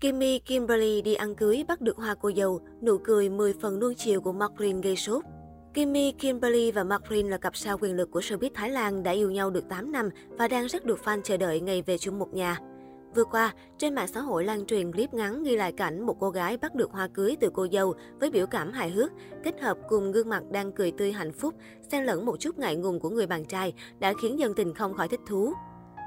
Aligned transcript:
Kimmy 0.00 0.38
Kimberly 0.38 1.02
đi 1.02 1.14
ăn 1.14 1.34
cưới 1.34 1.64
bắt 1.68 1.80
được 1.80 1.96
hoa 1.96 2.14
cô 2.14 2.30
dâu, 2.36 2.60
nụ 2.82 2.98
cười 2.98 3.28
10 3.28 3.54
phần 3.60 3.78
nuông 3.78 3.94
chiều 3.94 4.20
của 4.20 4.32
Mark 4.32 4.52
gây 4.82 4.96
sốt. 4.96 5.24
Kimmy, 5.74 6.12
Kimberly 6.12 6.72
và 6.72 6.84
Mark 6.84 7.02
là 7.10 7.38
cặp 7.38 7.56
sao 7.56 7.78
quyền 7.80 7.96
lực 7.96 8.10
của 8.10 8.20
showbiz 8.20 8.50
Thái 8.54 8.70
Lan 8.70 9.02
đã 9.02 9.10
yêu 9.10 9.30
nhau 9.30 9.50
được 9.50 9.68
8 9.68 9.92
năm 9.92 10.10
và 10.28 10.48
đang 10.48 10.66
rất 10.66 10.84
được 10.84 10.98
fan 11.04 11.22
chờ 11.22 11.36
đợi 11.36 11.60
ngày 11.60 11.82
về 11.82 11.98
chung 11.98 12.18
một 12.18 12.34
nhà. 12.34 12.58
Vừa 13.14 13.24
qua, 13.24 13.54
trên 13.78 13.94
mạng 13.94 14.08
xã 14.08 14.20
hội 14.20 14.44
lan 14.44 14.66
truyền 14.66 14.92
clip 14.92 15.14
ngắn 15.14 15.42
ghi 15.42 15.56
lại 15.56 15.72
cảnh 15.72 16.06
một 16.06 16.16
cô 16.20 16.30
gái 16.30 16.56
bắt 16.56 16.74
được 16.74 16.90
hoa 16.90 17.08
cưới 17.08 17.36
từ 17.40 17.50
cô 17.54 17.66
dâu 17.72 17.94
với 18.20 18.30
biểu 18.30 18.46
cảm 18.46 18.72
hài 18.72 18.90
hước, 18.90 19.12
kết 19.44 19.60
hợp 19.60 19.78
cùng 19.88 20.12
gương 20.12 20.28
mặt 20.28 20.42
đang 20.50 20.72
cười 20.72 20.92
tươi 20.92 21.12
hạnh 21.12 21.32
phúc, 21.32 21.54
xen 21.90 22.04
lẫn 22.04 22.26
một 22.26 22.40
chút 22.40 22.58
ngại 22.58 22.76
ngùng 22.76 23.00
của 23.00 23.10
người 23.10 23.26
bạn 23.26 23.44
trai 23.44 23.72
đã 23.98 24.12
khiến 24.22 24.38
dân 24.38 24.54
tình 24.54 24.74
không 24.74 24.94
khỏi 24.94 25.08
thích 25.08 25.20
thú. 25.26 25.52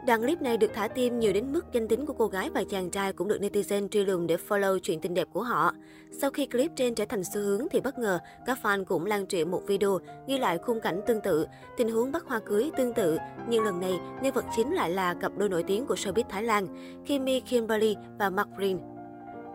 Đoạn 0.07 0.21
clip 0.21 0.41
này 0.41 0.57
được 0.57 0.71
thả 0.73 0.87
tim 0.87 1.19
nhiều 1.19 1.33
đến 1.33 1.53
mức 1.53 1.65
danh 1.73 1.87
tính 1.87 2.05
của 2.05 2.13
cô 2.13 2.27
gái 2.27 2.49
và 2.49 2.63
chàng 2.69 2.89
trai 2.89 3.13
cũng 3.13 3.27
được 3.27 3.39
netizen 3.41 3.87
truy 3.87 4.05
lùng 4.05 4.27
để 4.27 4.37
follow 4.47 4.79
chuyện 4.79 4.99
tình 4.99 5.13
đẹp 5.13 5.27
của 5.33 5.43
họ. 5.43 5.73
Sau 6.11 6.29
khi 6.31 6.45
clip 6.45 6.71
trên 6.75 6.95
trở 6.95 7.05
thành 7.05 7.23
xu 7.23 7.41
hướng 7.41 7.67
thì 7.71 7.81
bất 7.81 7.99
ngờ, 7.99 8.19
các 8.45 8.59
fan 8.63 8.85
cũng 8.85 9.05
lan 9.05 9.27
truyền 9.27 9.51
một 9.51 9.61
video 9.67 9.99
ghi 10.27 10.37
lại 10.37 10.57
khung 10.57 10.81
cảnh 10.81 11.01
tương 11.07 11.21
tự, 11.21 11.45
tình 11.77 11.91
huống 11.91 12.11
bắt 12.11 12.23
hoa 12.27 12.39
cưới 12.39 12.71
tương 12.77 12.93
tự, 12.93 13.17
nhưng 13.49 13.63
lần 13.63 13.79
này 13.79 13.99
nhân 14.23 14.33
vật 14.33 14.45
chính 14.55 14.73
lại 14.73 14.89
là 14.91 15.13
cặp 15.13 15.31
đôi 15.37 15.49
nổi 15.49 15.63
tiếng 15.63 15.85
của 15.85 15.95
showbiz 15.95 16.23
Thái 16.29 16.43
Lan, 16.43 16.67
Kimmy 17.05 17.39
Kimberly 17.39 17.95
và 18.19 18.29
Mark 18.29 18.49
Green. 18.57 18.90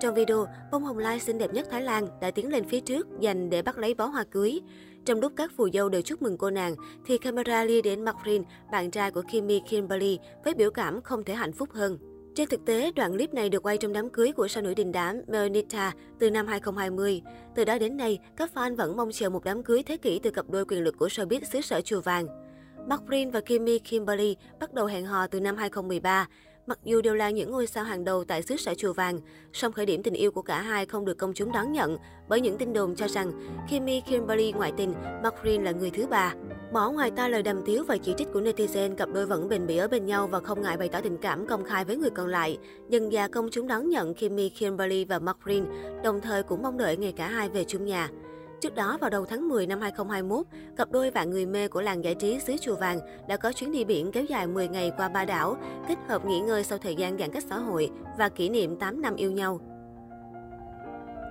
Trong 0.01 0.15
video, 0.15 0.47
bông 0.73 0.85
hồng 0.85 0.99
lai 0.99 1.21
xinh 1.21 1.39
đẹp 1.39 1.55
nhất 1.55 1.67
Thái 1.71 1.83
Lan 1.83 2.09
đã 2.21 2.31
tiến 2.31 2.49
lên 2.49 2.69
phía 2.69 2.81
trước 2.81 3.07
dành 3.21 3.51
để 3.51 3.63
bắt 3.63 3.79
lấy 3.79 3.95
bó 3.95 4.07
hoa 4.07 4.25
cưới. 4.25 4.61
Trong 5.05 5.21
lúc 5.21 5.33
các 5.37 5.53
phù 5.57 5.69
dâu 5.71 5.89
đều 5.89 6.03
chúc 6.03 6.23
mừng 6.23 6.39
cô 6.39 6.51
nàng, 6.51 6.75
thì 7.07 7.19
camera 7.19 7.65
lia 7.65 7.83
đến 7.83 8.05
Marvin, 8.05 8.43
bạn 8.73 8.91
trai 8.91 9.11
của 9.11 9.23
Kimmy 9.23 9.61
Kimberly, 9.69 10.19
với 10.45 10.55
biểu 10.55 10.71
cảm 10.71 11.03
không 11.03 11.25
thể 11.25 11.35
hạnh 11.35 11.53
phúc 11.53 11.69
hơn. 11.73 11.99
Trên 12.35 12.49
thực 12.49 12.65
tế, 12.65 12.93
đoạn 12.97 13.13
clip 13.13 13.35
này 13.35 13.49
được 13.49 13.63
quay 13.63 13.79
trong 13.79 13.93
đám 13.93 14.11
cưới 14.11 14.33
của 14.33 14.49
sao 14.49 14.63
nữ 14.63 14.75
đình 14.75 14.93
đám 14.93 15.21
Melnita 15.27 15.93
từ 16.19 16.31
năm 16.31 16.47
2020. 16.47 17.23
Từ 17.55 17.65
đó 17.65 17.79
đến 17.79 17.97
nay, 17.97 18.19
các 18.37 18.51
fan 18.55 18.77
vẫn 18.77 18.97
mong 18.97 19.13
chờ 19.13 19.31
một 19.31 19.45
đám 19.45 19.63
cưới 19.63 19.83
thế 19.83 19.97
kỷ 19.97 20.19
từ 20.19 20.31
cặp 20.31 20.51
đôi 20.51 20.65
quyền 20.65 20.83
lực 20.83 20.97
của 20.99 21.07
showbiz 21.07 21.45
xứ 21.45 21.61
sở 21.61 21.81
chùa 21.81 22.01
vàng. 22.01 22.27
Mark 22.89 23.03
và 23.33 23.41
Kimmy 23.41 23.79
Kimberly 23.79 24.37
bắt 24.61 24.75
đầu 24.75 24.87
hẹn 24.87 25.07
hò 25.07 25.27
từ 25.27 25.41
năm 25.41 25.57
2013. 25.57 26.29
Mặc 26.67 26.79
dù 26.85 27.01
đều 27.01 27.15
là 27.15 27.31
những 27.31 27.51
ngôi 27.51 27.67
sao 27.67 27.85
hàng 27.85 28.05
đầu 28.05 28.25
tại 28.25 28.43
xứ 28.43 28.57
sở 28.57 28.75
chùa 28.75 28.93
vàng, 28.93 29.21
song 29.53 29.73
khởi 29.73 29.87
điểm 29.87 30.03
tình 30.03 30.15
yêu 30.15 30.31
của 30.31 30.43
cả 30.43 30.61
hai 30.61 30.87
không 30.87 31.05
được 31.05 31.19
công 31.19 31.35
chúng 31.35 31.53
đón 31.53 31.73
nhận 31.73 31.99
bởi 32.29 32.41
những 32.41 32.59
tin 32.59 32.73
đồn 32.73 32.97
cho 32.97 33.09
rằng 33.09 33.33
Kimmy 33.71 34.01
Kimberly 34.01 34.53
ngoại 34.53 34.73
tình, 34.77 34.95
McRae 35.23 35.59
là 35.59 35.73
người 35.73 35.91
thứ 35.91 36.07
ba. 36.07 36.35
Bỏ 36.73 36.91
ngoài 36.91 37.11
ta 37.11 37.29
lời 37.29 37.43
đàm 37.43 37.63
tiếu 37.67 37.85
và 37.89 37.97
chỉ 37.97 38.15
trích 38.19 38.29
của 38.33 38.41
netizen, 38.41 38.95
cặp 38.95 39.09
đôi 39.13 39.27
vẫn 39.27 39.49
bền 39.49 39.67
bỉ 39.67 39.77
ở 39.77 39.89
bên 39.89 40.07
nhau 40.07 40.27
và 40.27 40.41
không 40.41 40.63
ngại 40.63 40.77
bày 40.77 40.89
tỏ 40.89 41.01
tình 41.01 41.17
cảm 41.17 41.47
công 41.47 41.65
khai 41.65 41.85
với 41.85 41.97
người 41.97 42.11
còn 42.11 42.27
lại. 42.27 42.59
Dần 42.89 43.13
già 43.13 43.29
công 43.29 43.49
chúng 43.51 43.69
đón 43.69 43.89
nhận 43.89 44.15
Kimmy 44.15 44.49
Kimberly 44.49 45.05
và 45.05 45.19
McRae, 45.19 45.61
đồng 46.05 46.21
thời 46.21 46.43
cũng 46.43 46.63
mong 46.63 46.79
đợi 46.79 46.97
ngày 46.97 47.13
cả 47.13 47.29
hai 47.29 47.49
về 47.49 47.65
chung 47.65 47.85
nhà. 47.85 48.11
Trước 48.61 48.75
đó, 48.75 48.99
vào 49.01 49.11
đầu 49.11 49.25
tháng 49.25 49.49
10 49.49 49.67
năm 49.67 49.81
2021, 49.81 50.47
cặp 50.77 50.91
đôi 50.91 51.11
vạn 51.11 51.31
người 51.31 51.47
mê 51.47 51.69
của 51.69 51.83
làng 51.83 52.05
giải 52.05 52.15
trí 52.15 52.41
xứ 52.41 52.57
Chùa 52.61 52.77
Vàng 52.77 52.99
đã 53.29 53.37
có 53.37 53.53
chuyến 53.53 53.73
đi 53.73 53.85
biển 53.85 54.13
kéo 54.13 54.25
dài 54.25 54.47
10 54.47 54.69
ngày 54.69 54.93
qua 54.97 55.09
ba 55.09 55.25
đảo, 55.25 55.57
kết 55.89 55.99
hợp 56.09 56.25
nghỉ 56.25 56.41
ngơi 56.41 56.65
sau 56.65 56.79
thời 56.79 56.95
gian 56.95 57.19
giãn 57.19 57.31
cách 57.31 57.45
xã 57.49 57.59
hội 57.59 57.91
và 58.19 58.29
kỷ 58.29 58.49
niệm 58.49 58.77
8 58.77 59.03
năm 59.03 59.17
yêu 59.17 59.31
nhau. 59.31 59.61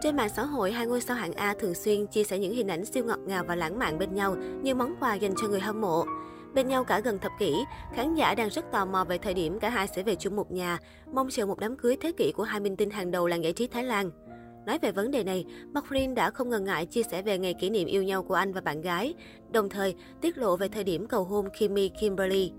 Trên 0.01 0.15
mạng 0.15 0.29
xã 0.29 0.43
hội, 0.43 0.71
hai 0.71 0.85
ngôi 0.85 1.01
sao 1.01 1.17
hạng 1.17 1.33
A 1.33 1.53
thường 1.59 1.73
xuyên 1.73 2.07
chia 2.07 2.23
sẻ 2.23 2.39
những 2.39 2.53
hình 2.53 2.67
ảnh 2.67 2.85
siêu 2.85 3.03
ngọt 3.03 3.19
ngào 3.25 3.43
và 3.47 3.55
lãng 3.55 3.79
mạn 3.79 3.99
bên 3.99 4.15
nhau 4.15 4.35
như 4.35 4.75
món 4.75 4.95
quà 4.99 5.15
dành 5.15 5.33
cho 5.41 5.47
người 5.47 5.59
hâm 5.59 5.81
mộ. 5.81 6.05
Bên 6.53 6.67
nhau 6.67 6.83
cả 6.83 6.99
gần 6.99 7.19
thập 7.19 7.31
kỷ, 7.39 7.53
khán 7.95 8.15
giả 8.15 8.35
đang 8.35 8.49
rất 8.49 8.71
tò 8.71 8.85
mò 8.85 9.03
về 9.03 9.17
thời 9.17 9.33
điểm 9.33 9.59
cả 9.59 9.69
hai 9.69 9.87
sẽ 9.87 10.03
về 10.03 10.15
chung 10.15 10.35
một 10.35 10.51
nhà, 10.51 10.79
mong 11.13 11.27
chờ 11.31 11.45
một 11.45 11.59
đám 11.59 11.77
cưới 11.77 11.97
thế 12.01 12.11
kỷ 12.11 12.31
của 12.31 12.43
hai 12.43 12.59
minh 12.59 12.75
tinh 12.75 12.89
hàng 12.89 13.11
đầu 13.11 13.27
làng 13.27 13.43
giải 13.43 13.53
trí 13.53 13.67
Thái 13.67 13.83
Lan. 13.83 14.11
Nói 14.65 14.79
về 14.81 14.91
vấn 14.91 15.11
đề 15.11 15.23
này, 15.23 15.45
McFlynn 15.73 16.13
đã 16.13 16.29
không 16.29 16.49
ngần 16.49 16.63
ngại 16.63 16.85
chia 16.85 17.03
sẻ 17.03 17.21
về 17.21 17.37
ngày 17.37 17.53
kỷ 17.53 17.69
niệm 17.69 17.87
yêu 17.87 18.03
nhau 18.03 18.23
của 18.23 18.33
anh 18.33 18.53
và 18.53 18.61
bạn 18.61 18.81
gái, 18.81 19.13
đồng 19.51 19.69
thời 19.69 19.95
tiết 20.21 20.37
lộ 20.37 20.57
về 20.57 20.67
thời 20.67 20.83
điểm 20.83 21.07
cầu 21.07 21.23
hôn 21.23 21.45
Kimmy 21.59 21.89
Kimberly. 21.89 22.51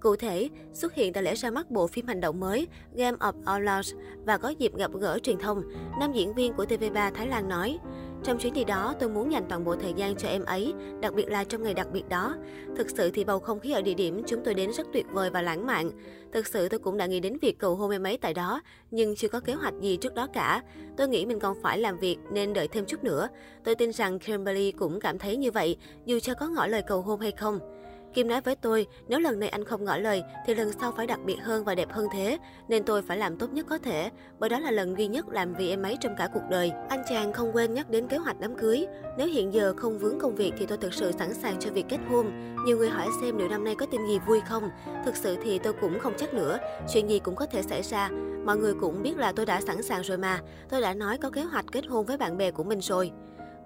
Cụ 0.00 0.16
thể, 0.16 0.48
xuất 0.72 0.94
hiện 0.94 1.12
tại 1.12 1.22
lễ 1.22 1.34
ra 1.34 1.50
mắt 1.50 1.70
bộ 1.70 1.86
phim 1.86 2.06
hành 2.06 2.20
động 2.20 2.40
mới 2.40 2.66
Game 2.94 3.16
of 3.16 3.32
Outlaws 3.44 3.98
và 4.26 4.38
có 4.38 4.48
dịp 4.48 4.76
gặp 4.76 4.90
gỡ 5.00 5.18
truyền 5.22 5.38
thông, 5.38 5.62
nam 6.00 6.12
diễn 6.12 6.34
viên 6.34 6.52
của 6.52 6.64
TV3 6.64 7.10
Thái 7.14 7.26
Lan 7.26 7.48
nói, 7.48 7.78
trong 8.24 8.38
chuyến 8.38 8.52
đi 8.52 8.64
đó, 8.64 8.94
tôi 9.00 9.08
muốn 9.08 9.32
dành 9.32 9.44
toàn 9.48 9.64
bộ 9.64 9.76
thời 9.76 9.92
gian 9.92 10.16
cho 10.16 10.28
em 10.28 10.44
ấy, 10.44 10.74
đặc 11.00 11.14
biệt 11.14 11.28
là 11.28 11.44
trong 11.44 11.62
ngày 11.62 11.74
đặc 11.74 11.86
biệt 11.92 12.08
đó. 12.08 12.36
Thực 12.76 12.90
sự 12.90 13.10
thì 13.10 13.24
bầu 13.24 13.38
không 13.38 13.60
khí 13.60 13.72
ở 13.72 13.82
địa 13.82 13.94
điểm 13.94 14.22
chúng 14.26 14.44
tôi 14.44 14.54
đến 14.54 14.72
rất 14.72 14.86
tuyệt 14.92 15.06
vời 15.12 15.30
và 15.30 15.42
lãng 15.42 15.66
mạn. 15.66 15.90
Thực 16.32 16.46
sự 16.46 16.68
tôi 16.68 16.78
cũng 16.78 16.96
đã 16.96 17.06
nghĩ 17.06 17.20
đến 17.20 17.38
việc 17.42 17.58
cầu 17.58 17.76
hôn 17.76 17.90
em 17.90 18.06
ấy 18.06 18.18
tại 18.18 18.34
đó, 18.34 18.60
nhưng 18.90 19.16
chưa 19.16 19.28
có 19.28 19.40
kế 19.40 19.52
hoạch 19.52 19.74
gì 19.80 19.96
trước 19.96 20.14
đó 20.14 20.26
cả. 20.32 20.62
Tôi 20.96 21.08
nghĩ 21.08 21.26
mình 21.26 21.40
còn 21.40 21.62
phải 21.62 21.78
làm 21.78 21.98
việc 21.98 22.16
nên 22.32 22.52
đợi 22.52 22.68
thêm 22.68 22.86
chút 22.86 23.04
nữa. 23.04 23.28
Tôi 23.64 23.74
tin 23.74 23.92
rằng 23.92 24.18
Kimberly 24.18 24.72
cũng 24.72 25.00
cảm 25.00 25.18
thấy 25.18 25.36
như 25.36 25.50
vậy, 25.50 25.76
dù 26.06 26.18
cho 26.18 26.34
có 26.34 26.48
ngỏ 26.48 26.66
lời 26.66 26.82
cầu 26.86 27.02
hôn 27.02 27.20
hay 27.20 27.32
không. 27.32 27.58
Kim 28.14 28.28
nói 28.28 28.40
với 28.40 28.56
tôi, 28.56 28.86
nếu 29.08 29.18
lần 29.18 29.38
này 29.38 29.48
anh 29.48 29.64
không 29.64 29.84
ngỏ 29.84 29.96
lời 29.96 30.22
thì 30.46 30.54
lần 30.54 30.72
sau 30.80 30.92
phải 30.96 31.06
đặc 31.06 31.20
biệt 31.24 31.36
hơn 31.42 31.64
và 31.64 31.74
đẹp 31.74 31.88
hơn 31.92 32.06
thế, 32.12 32.38
nên 32.68 32.84
tôi 32.84 33.02
phải 33.02 33.16
làm 33.16 33.36
tốt 33.36 33.52
nhất 33.52 33.66
có 33.68 33.78
thể, 33.78 34.10
bởi 34.38 34.50
đó 34.50 34.58
là 34.58 34.70
lần 34.70 34.98
duy 34.98 35.06
nhất 35.06 35.28
làm 35.28 35.54
vì 35.54 35.70
em 35.70 35.82
ấy 35.82 35.96
trong 36.00 36.14
cả 36.18 36.28
cuộc 36.34 36.42
đời. 36.50 36.72
Anh 36.88 37.02
chàng 37.08 37.32
không 37.32 37.52
quên 37.52 37.74
nhắc 37.74 37.90
đến 37.90 38.08
kế 38.08 38.16
hoạch 38.16 38.40
đám 38.40 38.54
cưới. 38.54 38.86
Nếu 39.18 39.26
hiện 39.26 39.52
giờ 39.52 39.74
không 39.76 39.98
vướng 39.98 40.18
công 40.18 40.34
việc 40.34 40.52
thì 40.58 40.66
tôi 40.66 40.78
thực 40.78 40.94
sự 40.94 41.12
sẵn 41.12 41.34
sàng 41.34 41.56
cho 41.60 41.70
việc 41.70 41.86
kết 41.88 41.98
hôn. 42.10 42.54
Nhiều 42.66 42.76
người 42.76 42.88
hỏi 42.88 43.08
xem 43.20 43.38
liệu 43.38 43.48
năm 43.48 43.64
nay 43.64 43.74
có 43.74 43.86
tin 43.86 44.06
gì 44.06 44.18
vui 44.26 44.40
không? 44.48 44.70
Thực 45.04 45.16
sự 45.16 45.36
thì 45.44 45.58
tôi 45.58 45.72
cũng 45.72 45.98
không 45.98 46.14
chắc 46.18 46.34
nữa, 46.34 46.58
chuyện 46.92 47.10
gì 47.10 47.18
cũng 47.18 47.36
có 47.36 47.46
thể 47.46 47.62
xảy 47.62 47.82
ra. 47.82 48.10
Mọi 48.44 48.56
người 48.56 48.74
cũng 48.80 49.02
biết 49.02 49.16
là 49.16 49.32
tôi 49.32 49.46
đã 49.46 49.60
sẵn 49.60 49.82
sàng 49.82 50.02
rồi 50.02 50.18
mà, 50.18 50.40
tôi 50.68 50.80
đã 50.80 50.94
nói 50.94 51.18
có 51.18 51.30
kế 51.30 51.42
hoạch 51.42 51.64
kết 51.72 51.86
hôn 51.88 52.06
với 52.06 52.16
bạn 52.16 52.36
bè 52.36 52.50
của 52.50 52.64
mình 52.64 52.80
rồi. 52.80 53.12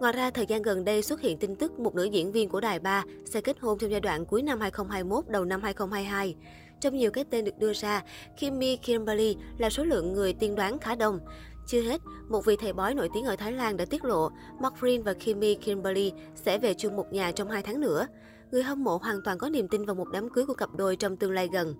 Ngoài 0.01 0.13
ra, 0.13 0.31
thời 0.31 0.47
gian 0.47 0.63
gần 0.63 0.85
đây 0.85 1.03
xuất 1.03 1.21
hiện 1.21 1.39
tin 1.39 1.57
tức 1.57 1.79
một 1.79 1.95
nữ 1.95 2.05
diễn 2.05 2.33
viên 2.33 2.49
của 2.49 2.61
Đài 2.61 2.79
3 2.79 3.05
sẽ 3.25 3.41
kết 3.41 3.61
hôn 3.61 3.79
trong 3.79 3.91
giai 3.91 4.01
đoạn 4.01 4.27
cuối 4.27 4.43
năm 4.43 4.61
2021, 4.61 5.29
đầu 5.29 5.45
năm 5.45 5.63
2022. 5.63 6.35
Trong 6.81 6.97
nhiều 6.97 7.11
cái 7.11 7.25
tên 7.25 7.45
được 7.45 7.59
đưa 7.59 7.73
ra, 7.73 8.03
Kimmy 8.41 8.77
Kimberly 8.77 9.37
là 9.59 9.71
số 9.71 9.85
lượng 9.85 10.13
người 10.13 10.33
tiên 10.33 10.55
đoán 10.55 10.79
khá 10.79 10.95
đông. 10.95 11.21
Chưa 11.67 11.81
hết, 11.81 12.01
một 12.29 12.45
vị 12.45 12.57
thầy 12.61 12.73
bói 12.73 12.95
nổi 12.95 13.09
tiếng 13.15 13.25
ở 13.25 13.37
Thái 13.37 13.53
Lan 13.53 13.77
đã 13.77 13.85
tiết 13.85 14.05
lộ 14.05 14.31
Mark 14.61 15.05
và 15.05 15.13
Kimmy 15.13 15.55
Kimberly 15.55 16.13
sẽ 16.35 16.59
về 16.59 16.75
chung 16.75 16.97
một 16.97 17.13
nhà 17.13 17.33
trong 17.33 17.51
hai 17.51 17.63
tháng 17.63 17.81
nữa. 17.81 18.07
Người 18.51 18.63
hâm 18.63 18.85
mộ 18.85 18.97
hoàn 18.97 19.23
toàn 19.23 19.39
có 19.39 19.49
niềm 19.49 19.69
tin 19.69 19.85
vào 19.85 19.95
một 19.95 20.09
đám 20.13 20.29
cưới 20.29 20.47
của 20.47 20.55
cặp 20.55 20.75
đôi 20.77 20.97
trong 20.97 21.17
tương 21.17 21.33
lai 21.33 21.49
gần. 21.53 21.75